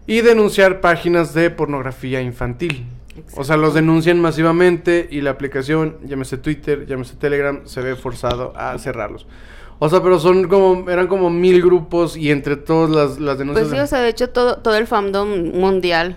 [0.07, 2.87] Y denunciar páginas de pornografía infantil.
[3.37, 8.52] O sea, los denuncian masivamente y la aplicación, llámese Twitter, llámese Telegram, se ve forzado
[8.57, 9.26] a cerrarlos.
[9.80, 13.68] O sea, pero son como, eran como mil grupos y entre todas las, las denuncias...
[13.68, 16.16] Pues sí, o sea, de hecho todo, todo el fandom mundial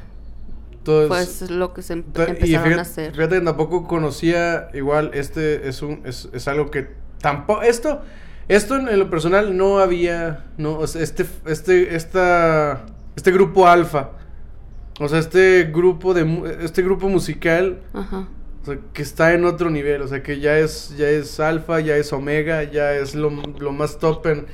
[0.84, 3.12] pues es lo que se em- y empezaron fíjate, a hacer.
[3.14, 8.02] fíjate que tampoco conocía, igual, este es un, es, es algo que tampoco, esto,
[8.48, 14.12] esto en, lo personal no había, no, o sea, este, este, esta, este grupo alfa,
[15.00, 18.28] o sea, este grupo de, este grupo musical, Ajá.
[18.62, 21.80] O sea, que está en otro nivel, o sea, que ya es, ya es alfa,
[21.80, 24.46] ya es omega, ya es lo, lo más top en...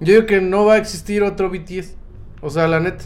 [0.00, 1.94] Yo digo que no va a existir otro BTS,
[2.40, 3.04] o sea, la neta.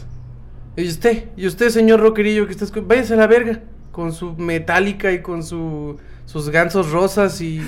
[0.75, 4.33] Y usted, y usted, señor rockerillo, que está escu- váyase a la verga, con su
[4.37, 7.61] metálica y con su, sus gansos rosas y,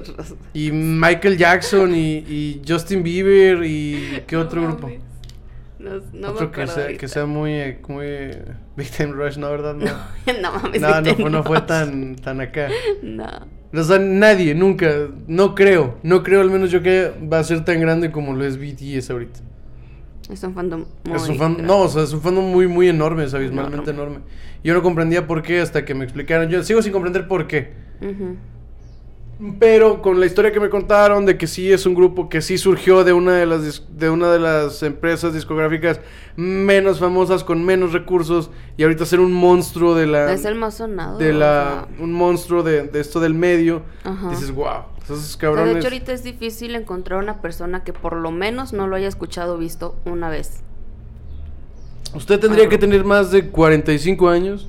[0.54, 4.88] y Michael Jackson y, y Justin Bieber y qué otro No grupo.
[5.86, 9.50] No, no otro me que sea, que sea muy, muy Time Rush, ¿no?
[9.50, 9.74] ¿Verdad?
[9.74, 9.84] No,
[10.42, 10.80] no mames.
[10.80, 12.68] no, fue, no fue tan, tan acá.
[13.02, 13.26] No.
[13.72, 17.64] O sea, nadie, nunca, no creo, no creo al menos yo que va a ser
[17.64, 19.40] tan grande como lo es BTS ahorita.
[20.30, 22.88] Es un fandom muy es un fan, no, o sea, es un fandom muy, muy
[22.88, 24.18] enorme, es abismalmente enorme.
[24.64, 27.74] Yo no comprendía por qué hasta que me explicaron, yo sigo sin comprender por qué.
[28.00, 28.36] Ujú.
[29.60, 32.56] Pero con la historia que me contaron de que sí es un grupo que sí
[32.56, 36.00] surgió de una de las de una de las empresas discográficas
[36.36, 40.76] menos famosas con menos recursos y ahorita ser un monstruo de la Es el más
[40.78, 41.18] sonado.
[41.18, 43.82] de la sea, un monstruo de, de esto del medio.
[44.04, 44.30] Ajá.
[44.30, 47.92] Dices, "Wow, esos o sea, cabrones." de hecho, ahorita es difícil encontrar una persona que
[47.92, 50.62] por lo menos no lo haya escuchado visto una vez.
[52.14, 52.68] Usted tendría Ah.
[52.70, 54.66] que tener más de 45 años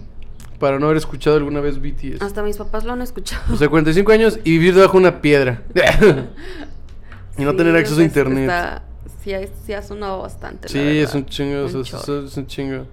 [0.59, 2.21] para no haber escuchado alguna vez BTS.
[2.21, 3.41] Hasta mis papás lo han escuchado.
[3.53, 5.63] O sea, 45 años y vivir debajo de una piedra.
[7.37, 8.39] y no Sí, tener acceso a sea, internet.
[8.49, 8.83] está-
[9.23, 9.31] sí,
[9.65, 10.67] sí ha sonado bastante.
[10.69, 12.85] Sí, es un chingo, o sea, es, un chingo.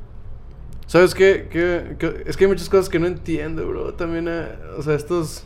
[0.87, 1.49] ¿Sabes qué?
[1.51, 1.97] qué?
[1.99, 3.95] qué- Es que hay muchas cosas que no entiendo, bro.
[3.95, 5.45] También, eh, o sea, estos...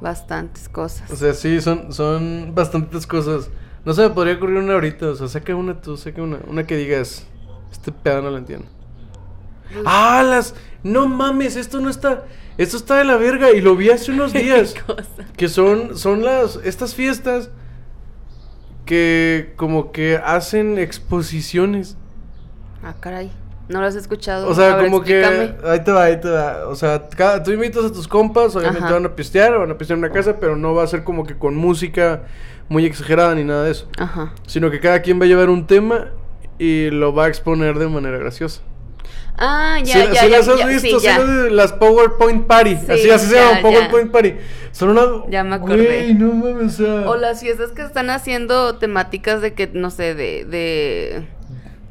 [0.00, 1.10] Bastantes cosas.
[1.10, 3.48] O sea, sí, son, son bastantes cosas.
[3.84, 5.06] No se me podría ocurrir una ahorita.
[5.08, 6.38] O sea, saca una tú, saca una.
[6.48, 7.26] Una que digas,
[7.72, 8.66] este pedo no lo entiendo.
[9.84, 10.54] ¡Ah, las!
[10.82, 12.24] No mames, esto no está...
[12.58, 14.74] Esto está de la verga y lo vi hace unos días.
[15.36, 17.50] Que son, son las, estas fiestas
[18.86, 21.96] que como que hacen exposiciones.
[22.82, 23.30] Ah, caray.
[23.68, 24.48] No lo has escuchado.
[24.48, 25.24] O sea, A ver, como que...
[25.64, 26.68] Ahí te va, ahí te va.
[26.68, 28.94] O sea, cada, tú invitas a tus compas, obviamente Ajá.
[28.94, 31.26] van a pistear, van a pistear en una casa, pero no va a ser como
[31.26, 32.22] que con música
[32.68, 33.88] muy exagerada ni nada de eso.
[33.98, 34.32] Ajá.
[34.46, 36.12] Sino que cada quien va a llevar un tema
[36.58, 38.62] y lo va a exponer de manera graciosa.
[39.38, 40.38] Ah, ya, ¿Sí, ya, sí ya.
[40.38, 40.88] las has ya, visto?
[40.88, 41.18] sí, ¿Sí ya.
[41.50, 42.76] las, PowerPoint Party.
[42.76, 44.10] Sí, así, así se llaman, PowerPoint.
[44.10, 44.34] Party.
[44.72, 45.02] Son una...
[45.28, 46.14] Ya me acordé.
[46.14, 47.10] No mames, o sea...
[47.10, 51.26] O las fiestas que están haciendo temáticas de que, no sé, de, de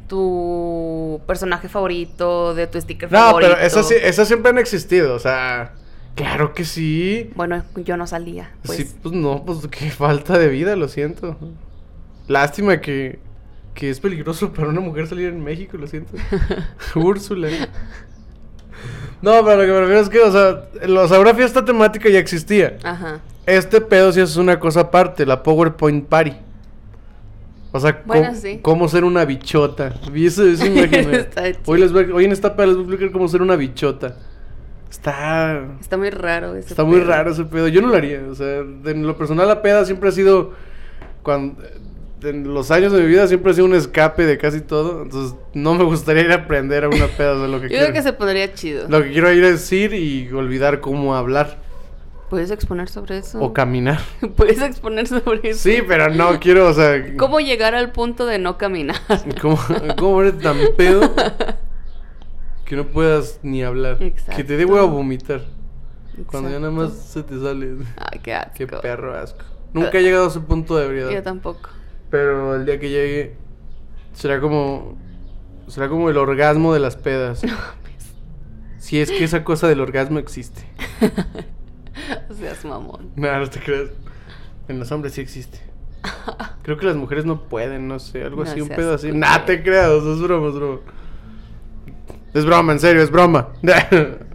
[0.08, 3.52] tu personaje favorito, de tu sticker No, favorito.
[3.54, 5.74] pero esas, sí- esas siempre han existido, o sea...
[6.16, 7.30] Claro que sí.
[7.36, 8.78] Bueno, yo no salía, pues.
[8.78, 11.38] Sí, pues no, pues qué falta de vida, lo siento.
[12.30, 13.20] Lástima que,
[13.76, 16.14] que es peligroso para una mujer salir en México, lo siento.
[16.96, 17.50] Úrsula.
[19.22, 22.10] No, pero lo que me refiero es que, o sea, o sea, una fiesta temática
[22.10, 22.78] ya existía.
[22.84, 23.20] Ajá.
[23.46, 26.34] Este pedo sí es una cosa aparte, la PowerPoint Party.
[27.72, 28.60] O sea, Bueno, cómo, sí.
[28.62, 29.94] cómo ser una bichota.
[30.12, 30.26] Vi.
[30.28, 31.60] Está chido.
[31.66, 34.16] hoy, les voy, hoy en esta pedo les voy a explicar cómo ser una bichota.
[34.90, 35.62] Está...
[35.82, 37.68] Está muy raro ese Está muy raro ese pedo.
[37.68, 38.22] Yo no lo haría.
[38.30, 40.54] O sea, en lo personal, la peda siempre ha sido.
[41.22, 41.62] Cuando,
[42.26, 45.04] en los años de mi vida siempre ha sido un escape de casi todo.
[45.04, 47.36] Entonces, no me gustaría ir a aprender a una peda.
[47.36, 48.88] Sea, lo que Yo quiero, creo que se pondría chido.
[48.90, 51.58] lo que quiero ir es ir y olvidar cómo hablar
[52.30, 53.40] ¿Puedes exponer sobre eso?
[53.40, 54.00] o caminar.
[54.36, 55.60] Puedes exponer sobre eso.
[55.60, 57.16] Sí, pero no quiero, o sea.
[57.18, 58.98] ¿Cómo llegar al punto de no caminar?
[59.42, 59.60] ¿Cómo,
[59.98, 61.14] cómo eres tan pedo
[62.66, 64.00] Que no puedas ni hablar.
[64.00, 64.10] Que
[64.44, 64.74] te dé Exacto.
[64.74, 65.42] huevo vomitar.
[66.26, 67.12] Cuando ya nada más Exacto.
[67.14, 67.76] se te sale.
[67.98, 68.54] Ay, qué asco.
[68.56, 69.44] Qué perro asco.
[69.74, 71.12] Nunca he llegado a ese punto de ebriedad.
[71.12, 71.70] Yo tampoco.
[72.10, 73.36] Pero el día que llegue
[74.14, 74.98] será como
[75.68, 77.42] será como el orgasmo de las pedas.
[78.78, 80.62] Si es que esa cosa del orgasmo existe.
[82.30, 83.12] O sea, es mamón.
[83.16, 83.90] No, no te creas.
[84.68, 85.60] En los hombres sí existe.
[86.62, 89.12] Creo que las mujeres no pueden, no sé, algo No así, un seas pedo así.
[89.12, 90.80] Nah, te creas, es broma, es broma.
[92.34, 93.50] Es broma, en serio, es broma.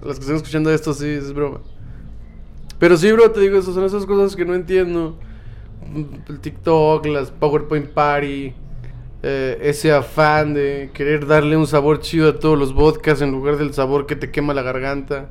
[0.03, 1.61] Los que están escuchando esto, sí, es broma.
[2.79, 5.19] Pero sí, bro, te digo, son esas cosas que no entiendo.
[6.29, 8.53] El TikTok, las PowerPoint Party,
[9.23, 13.57] eh, ese afán de querer darle un sabor chido a todos los vodkas en lugar
[13.57, 15.29] del sabor que te quema la garganta.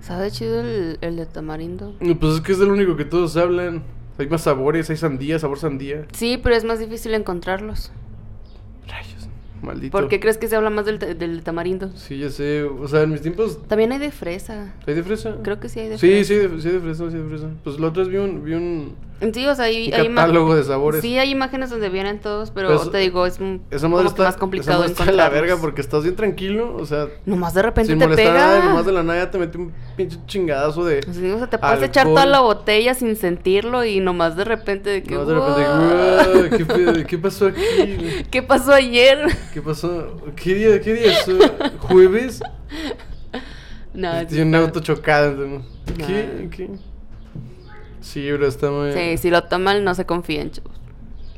[0.00, 1.94] ¿Sabe chido el, el de tamarindo?
[1.98, 3.82] Pues es que es el único que todos hablan.
[4.18, 6.06] Hay más sabores, hay sandía, sabor sandía.
[6.12, 7.90] Sí, pero es más difícil encontrarlos.
[8.86, 9.28] Rayos,
[9.62, 9.92] maldito.
[9.92, 11.90] ¿Por qué crees que se habla más del, del tamarindo?
[11.96, 12.62] Sí, ya sé.
[12.64, 13.58] O sea, en mis tiempos.
[13.68, 14.74] También hay de fresa.
[14.86, 15.36] ¿Hay de fresa?
[15.42, 16.28] Creo que sí hay de Sí, fresa.
[16.28, 17.46] sí, de, sí, de fresa, sí, de fresa.
[17.64, 18.94] Pues la otra vez vi un, vi un,
[19.34, 21.02] Sí, o sea, hay, un hay catálogo de sabores.
[21.02, 24.06] Sí, hay imágenes donde vienen todos, pero Pero eso- te digo, es un Esa madre
[24.08, 26.74] está, más esa complicado madre está la verga porque estás bien tranquilo.
[26.76, 28.32] O sea, Nomás de repente sin te pega.
[28.32, 29.72] nadie, nomás de la nada ya te mete un
[30.08, 31.02] pinche chingadazo de.
[31.12, 34.90] Sí, o sea, te puedes echar toda la botella sin sentirlo y nomás de repente
[34.90, 35.14] de que...
[35.14, 36.66] No, de repente, "Wow".
[36.66, 37.04] "Guau, ¿qué?
[37.08, 37.62] ¿qué pasó aquí?
[38.30, 39.18] ¿Qué pasó ayer?
[39.52, 40.16] ¿Qué pasó?
[40.36, 41.28] ¿Qué día, qué día es?
[41.28, 41.40] hoy?
[41.80, 42.40] ¿Jueves?
[43.94, 45.46] no, sí Tiene un está- auto chocado.
[45.46, 45.62] ¿no?
[46.06, 46.48] ¿Qué?
[46.50, 46.70] ¿Qué?
[48.00, 48.92] Sí, bro, está muy.
[48.92, 50.72] Sí, si lo toman, no se confíen, chavos.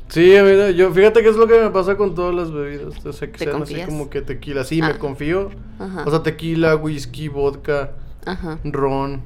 [0.09, 3.03] Sí, mira, yo, fíjate que es lo que me pasa con todas las bebidas.
[3.03, 3.89] O sea, que ¿Te sean así confías?
[3.89, 4.63] como que tequila.
[4.63, 4.99] Sí, me Ah.
[4.99, 5.49] confío.
[5.79, 6.03] Ajá.
[6.05, 7.93] O sea, tequila, whisky, vodka,
[8.25, 8.59] Ajá.
[8.63, 9.21] ron.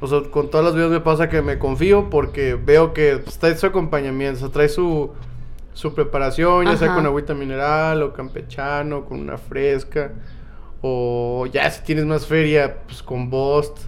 [0.00, 3.56] O sea, con todas las bebidas me pasa que me confío porque veo que trae
[3.56, 5.12] su acompañamiento, o sea, trae su,
[5.72, 10.12] su preparación, ya sea con agüita mineral o campechano, con una fresca.
[10.82, 13.78] O ya si tienes más feria, pues con Bost.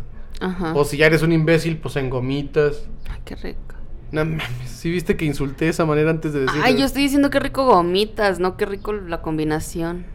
[0.40, 0.72] Ajá.
[0.74, 2.86] O si ya eres un imbécil, pues en gomitas.
[3.10, 3.74] Ay, qué rico.
[4.12, 6.62] No mames, ¿sí viste que insulté de esa manera antes de decirlo?
[6.64, 10.06] Ay, yo estoy diciendo qué rico gomitas, no qué rico la combinación.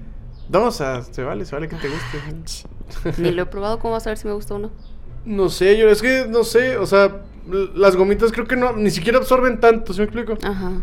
[0.51, 3.21] No, o sea, se vale, se vale que te guste.
[3.21, 4.69] Ni lo he probado, ¿cómo vas a ver si me gusta uno?
[5.25, 7.21] No sé, yo es que no sé, o sea,
[7.75, 10.33] las gomitas creo que no, ni siquiera absorben tanto, ¿sí me explico?
[10.43, 10.81] Ajá.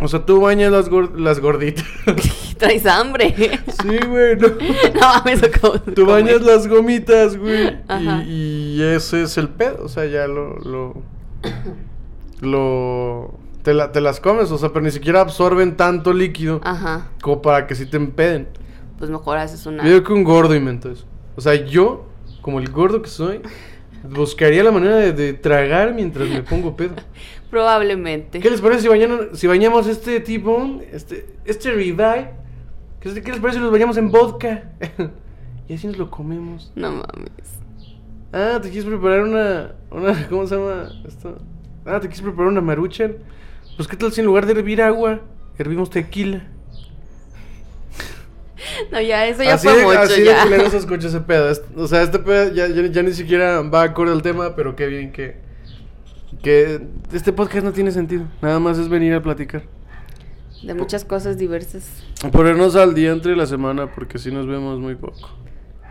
[0.00, 1.84] O sea, tú bañas las, gor- las gorditas.
[2.58, 3.34] Traes hambre.
[3.82, 4.48] sí, güey, no.
[4.94, 6.06] no mames, Tú comer.
[6.24, 7.78] bañas las gomitas, güey.
[8.26, 10.56] Y, y ese es el pedo, o sea, ya lo...
[10.58, 10.94] lo,
[12.40, 17.08] lo te, la- te las comes, o sea, pero ni siquiera absorben tanto líquido Ajá.
[17.22, 18.48] como para que sí te empeden.
[19.02, 19.82] Pues mejor haces una.
[19.82, 21.06] Yo digo que un gordo inventó eso.
[21.34, 22.06] O sea, yo,
[22.40, 23.40] como el gordo que soy,
[24.08, 26.94] buscaría la manera de, de tragar mientras me pongo pedo.
[27.50, 28.38] Probablemente.
[28.38, 31.72] ¿Qué les parece si, bañan- si bañamos este tipo, este, este?
[33.00, 34.70] ¿Qué, qué les parece si los bañamos en vodka?
[35.68, 36.70] y así nos lo comemos.
[36.76, 37.58] No mames.
[38.32, 41.38] Ah, ¿te quieres preparar una, una ¿cómo se llama esto?
[41.84, 43.16] Ah, ¿te quieres preparar una maruchan?
[43.76, 45.22] Pues qué tal si en lugar de hervir agua,
[45.58, 46.46] hervimos tequila.
[48.92, 50.44] No, ya, eso ya así fue de, mucho, así ya.
[50.46, 51.50] de se escucha ese pedo.
[51.50, 54.76] Es- O sea, este pedo ya, ya, ya ni siquiera va acorde al tema, pero
[54.76, 55.36] qué bien que...
[56.42, 56.80] Que
[57.12, 58.24] este podcast no tiene sentido.
[58.40, 59.62] Nada más es venir a platicar.
[60.62, 62.04] De muchas cosas diversas.
[62.32, 65.28] Ponernos al día entre la semana, porque si nos vemos muy poco.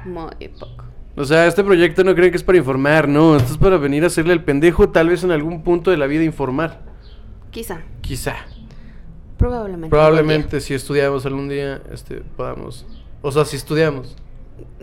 [0.05, 0.85] Muy poco.
[1.15, 3.35] O sea, este proyecto no creen que es para informar, no.
[3.35, 6.07] Esto es para venir a hacerle el pendejo, tal vez en algún punto de la
[6.07, 6.81] vida informar.
[7.51, 7.81] Quizá.
[8.01, 8.35] Quizá.
[9.41, 9.89] Probablemente.
[9.89, 12.85] Probablemente si estudiamos algún día, este, podamos...
[13.21, 14.15] O sea, si estudiamos.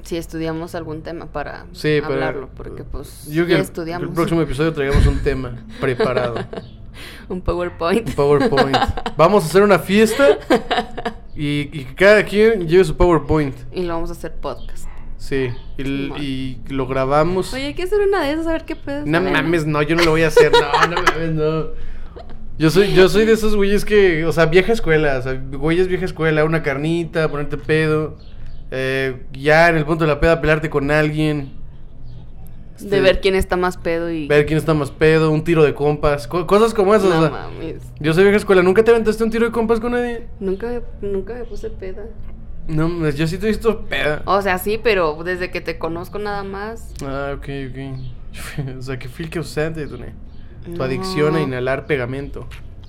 [0.02, 2.48] Si estudiamos algún tema para Sí, hablarlo.
[2.56, 4.08] Porque pues Yo que ya el- estudiamos.
[4.08, 6.36] el próximo episodio traigamos un tema preparado.
[7.28, 8.08] Un PowerPoint.
[8.08, 8.76] Un PowerPoint.
[9.16, 10.38] Vamos a hacer una fiesta
[11.36, 13.54] y, y que cada quien lleve su PowerPoint.
[13.72, 14.88] Y lo vamos a hacer podcast.
[15.16, 15.82] Sí, y,
[16.20, 17.52] y lo grabamos.
[17.52, 19.02] Oye, hay que hacer una de esas, a ver qué pedo.
[19.04, 20.50] no mames, no, yo no lo voy a hacer.
[20.52, 21.64] No, no mames, no.
[22.58, 25.88] Yo soy, yo soy de esos güeyes que, o sea, vieja escuela, o sea, güeyes
[25.88, 28.16] vieja escuela, una carnita, ponerte pedo,
[28.70, 31.52] eh, ya en el punto de la peda pelarte con alguien,
[32.78, 34.26] De este, ver quién está más pedo y.
[34.26, 37.08] ver quién está más pedo, un tiro de compas, co- cosas como esas.
[37.10, 37.82] o No sea, mames.
[38.00, 40.26] yo soy vieja escuela, ¿nunca te aventaste un tiro de compas con nadie?
[40.40, 42.06] Nunca me, nunca me puse peda.
[42.66, 44.20] No, yo sí te he visto peda.
[44.26, 46.92] O sea, sí, pero desde que te conozco nada más.
[47.02, 48.76] Ah, ok, ok.
[48.78, 50.12] o sea, que feel que ausente, Tone.
[50.72, 50.84] Tu No.
[50.84, 52.46] adicción a inhalar pegamento.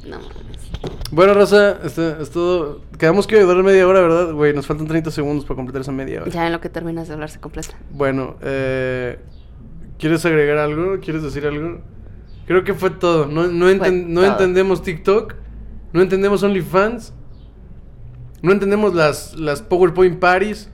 [0.08, 0.70] No mames.
[1.12, 2.82] Bueno, Raza, este, es todo.
[2.98, 4.34] Quedamos que durar media hora, ¿verdad?
[4.34, 6.32] Güey, nos faltan 30 segundos para completar esa media hora.
[6.32, 7.76] Ya en lo que terminas de hablar se completa.
[7.92, 9.20] Bueno, eh,
[9.98, 11.00] ¿quieres agregar algo?
[11.02, 11.82] ¿Quieres decir algo?
[12.48, 13.26] Creo que fue todo.
[13.26, 14.32] No, no, Fue enten- no todo.
[14.32, 15.36] entendemos TikTok.
[15.94, 17.14] No entendemos OnlyFans.
[18.42, 20.70] No entendemos las, las PowerPoint parties.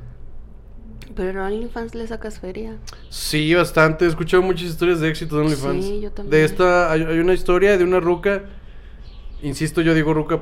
[1.15, 2.77] Pero en OnlyFans le sacas feria.
[3.09, 4.05] Sí, bastante.
[4.05, 5.85] He escuchado muchas historias de éxito de OnlyFans.
[5.85, 6.31] Sí, yo también.
[6.31, 8.43] De esta, hay, hay una historia de una ruca.
[9.41, 10.41] Insisto, yo digo ruca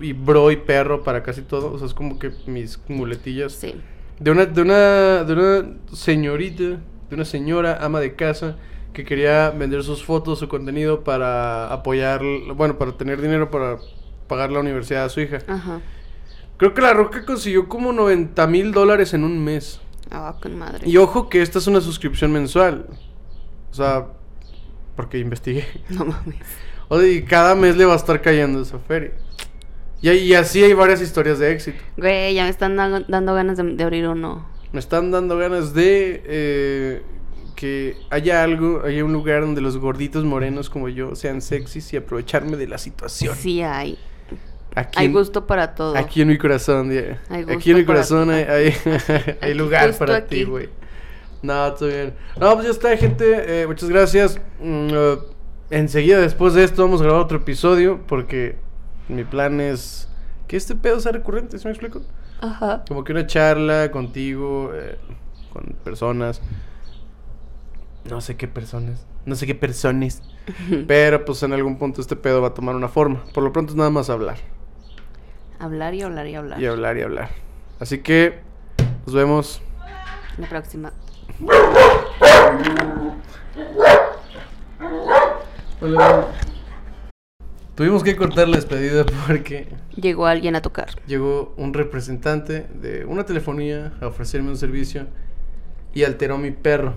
[0.00, 1.72] y bro y perro para casi todo.
[1.72, 3.52] O sea, es como que mis muletillas.
[3.52, 3.74] Sí.
[4.18, 8.56] De una, de una, de una señorita, de una señora ama de casa
[8.92, 12.20] que quería vender sus fotos, su contenido para apoyar,
[12.54, 13.78] bueno, para tener dinero para
[14.26, 15.38] pagar la universidad a su hija.
[15.46, 15.80] Ajá.
[16.56, 19.80] Creo que la roca consiguió como 90 mil dólares en un mes.
[20.10, 20.88] Ah, con madre.
[20.88, 22.86] Y ojo que esta es una suscripción mensual.
[23.70, 24.06] O sea,
[24.96, 25.66] porque investigué.
[25.90, 26.36] No mames.
[26.88, 29.12] O sea, y cada mes le va a estar cayendo esa feria.
[30.02, 31.78] Y, y así hay varias historias de éxito.
[31.96, 34.48] Güey, ya me están dando, dando ganas de, de abrir uno.
[34.72, 37.02] Me están dando ganas de eh,
[37.54, 41.96] que haya algo, haya un lugar donde los gorditos morenos como yo sean sexys y
[41.96, 43.36] aprovecharme de la situación.
[43.36, 43.98] Sí hay.
[44.76, 45.96] Aquí Hay en- gusto para todo.
[45.96, 47.20] Aquí en mi corazón, yeah.
[47.52, 48.66] Aquí en mi corazón hay, hay,
[49.40, 50.68] hay Aquí, lugar para ti, güey.
[51.42, 52.14] No, todo bien.
[52.38, 53.62] No, pues ya está, gente.
[53.62, 54.40] Eh, muchas gracias.
[54.60, 55.18] Mm, eh,
[55.70, 58.00] enseguida, después de esto, vamos a grabar otro episodio.
[58.06, 58.56] Porque
[59.08, 60.08] mi plan es
[60.46, 62.02] que este pedo sea recurrente, ¿sí me explico?
[62.40, 62.84] Ajá.
[62.86, 64.98] Como que una charla contigo, eh,
[65.52, 66.40] con personas.
[68.08, 69.06] No sé qué personas.
[69.26, 70.22] No sé qué personas.
[70.86, 73.24] Pero pues en algún punto este pedo va a tomar una forma.
[73.34, 74.36] Por lo pronto es nada más hablar.
[75.60, 76.60] Hablar y hablar y hablar.
[76.60, 77.28] Y hablar y hablar.
[77.78, 78.40] Así que
[79.06, 79.60] nos vemos.
[80.38, 80.90] La próxima.
[87.74, 90.88] Tuvimos que cortar la despedida porque Llegó alguien a tocar.
[91.06, 95.06] llegó un representante de una telefonía a ofrecerme un servicio
[95.94, 96.94] y alteró a mi perro.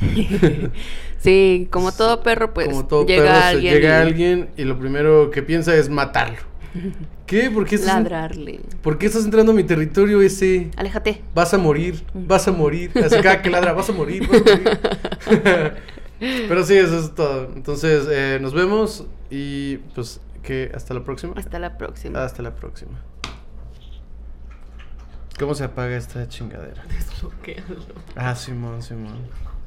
[1.18, 3.74] Sí, como todo perro, pues Como todo llega perro, se alguien.
[3.74, 6.38] llega y alguien y lo primero que piensa es matarlo.
[7.26, 7.50] ¿Qué?
[7.50, 8.60] ¿Por qué estás, Ladrarle.
[8.82, 10.70] ¿Por qué estás entrando a mi territorio ese?
[10.76, 11.22] Aléjate.
[11.34, 12.90] Vas a morir, vas a morir.
[13.04, 15.72] Así cada que ladra, vas a morir, vas a morir.
[16.48, 17.50] Pero sí, eso es todo.
[17.54, 21.34] Entonces, eh, nos vemos y pues que hasta la próxima.
[21.36, 22.22] Hasta la próxima.
[22.22, 23.00] Hasta la próxima.
[25.38, 26.84] ¿Cómo se apaga esta chingadera?
[26.88, 27.76] Desbloquéalo.
[28.14, 29.16] Ah, Simón, Simón.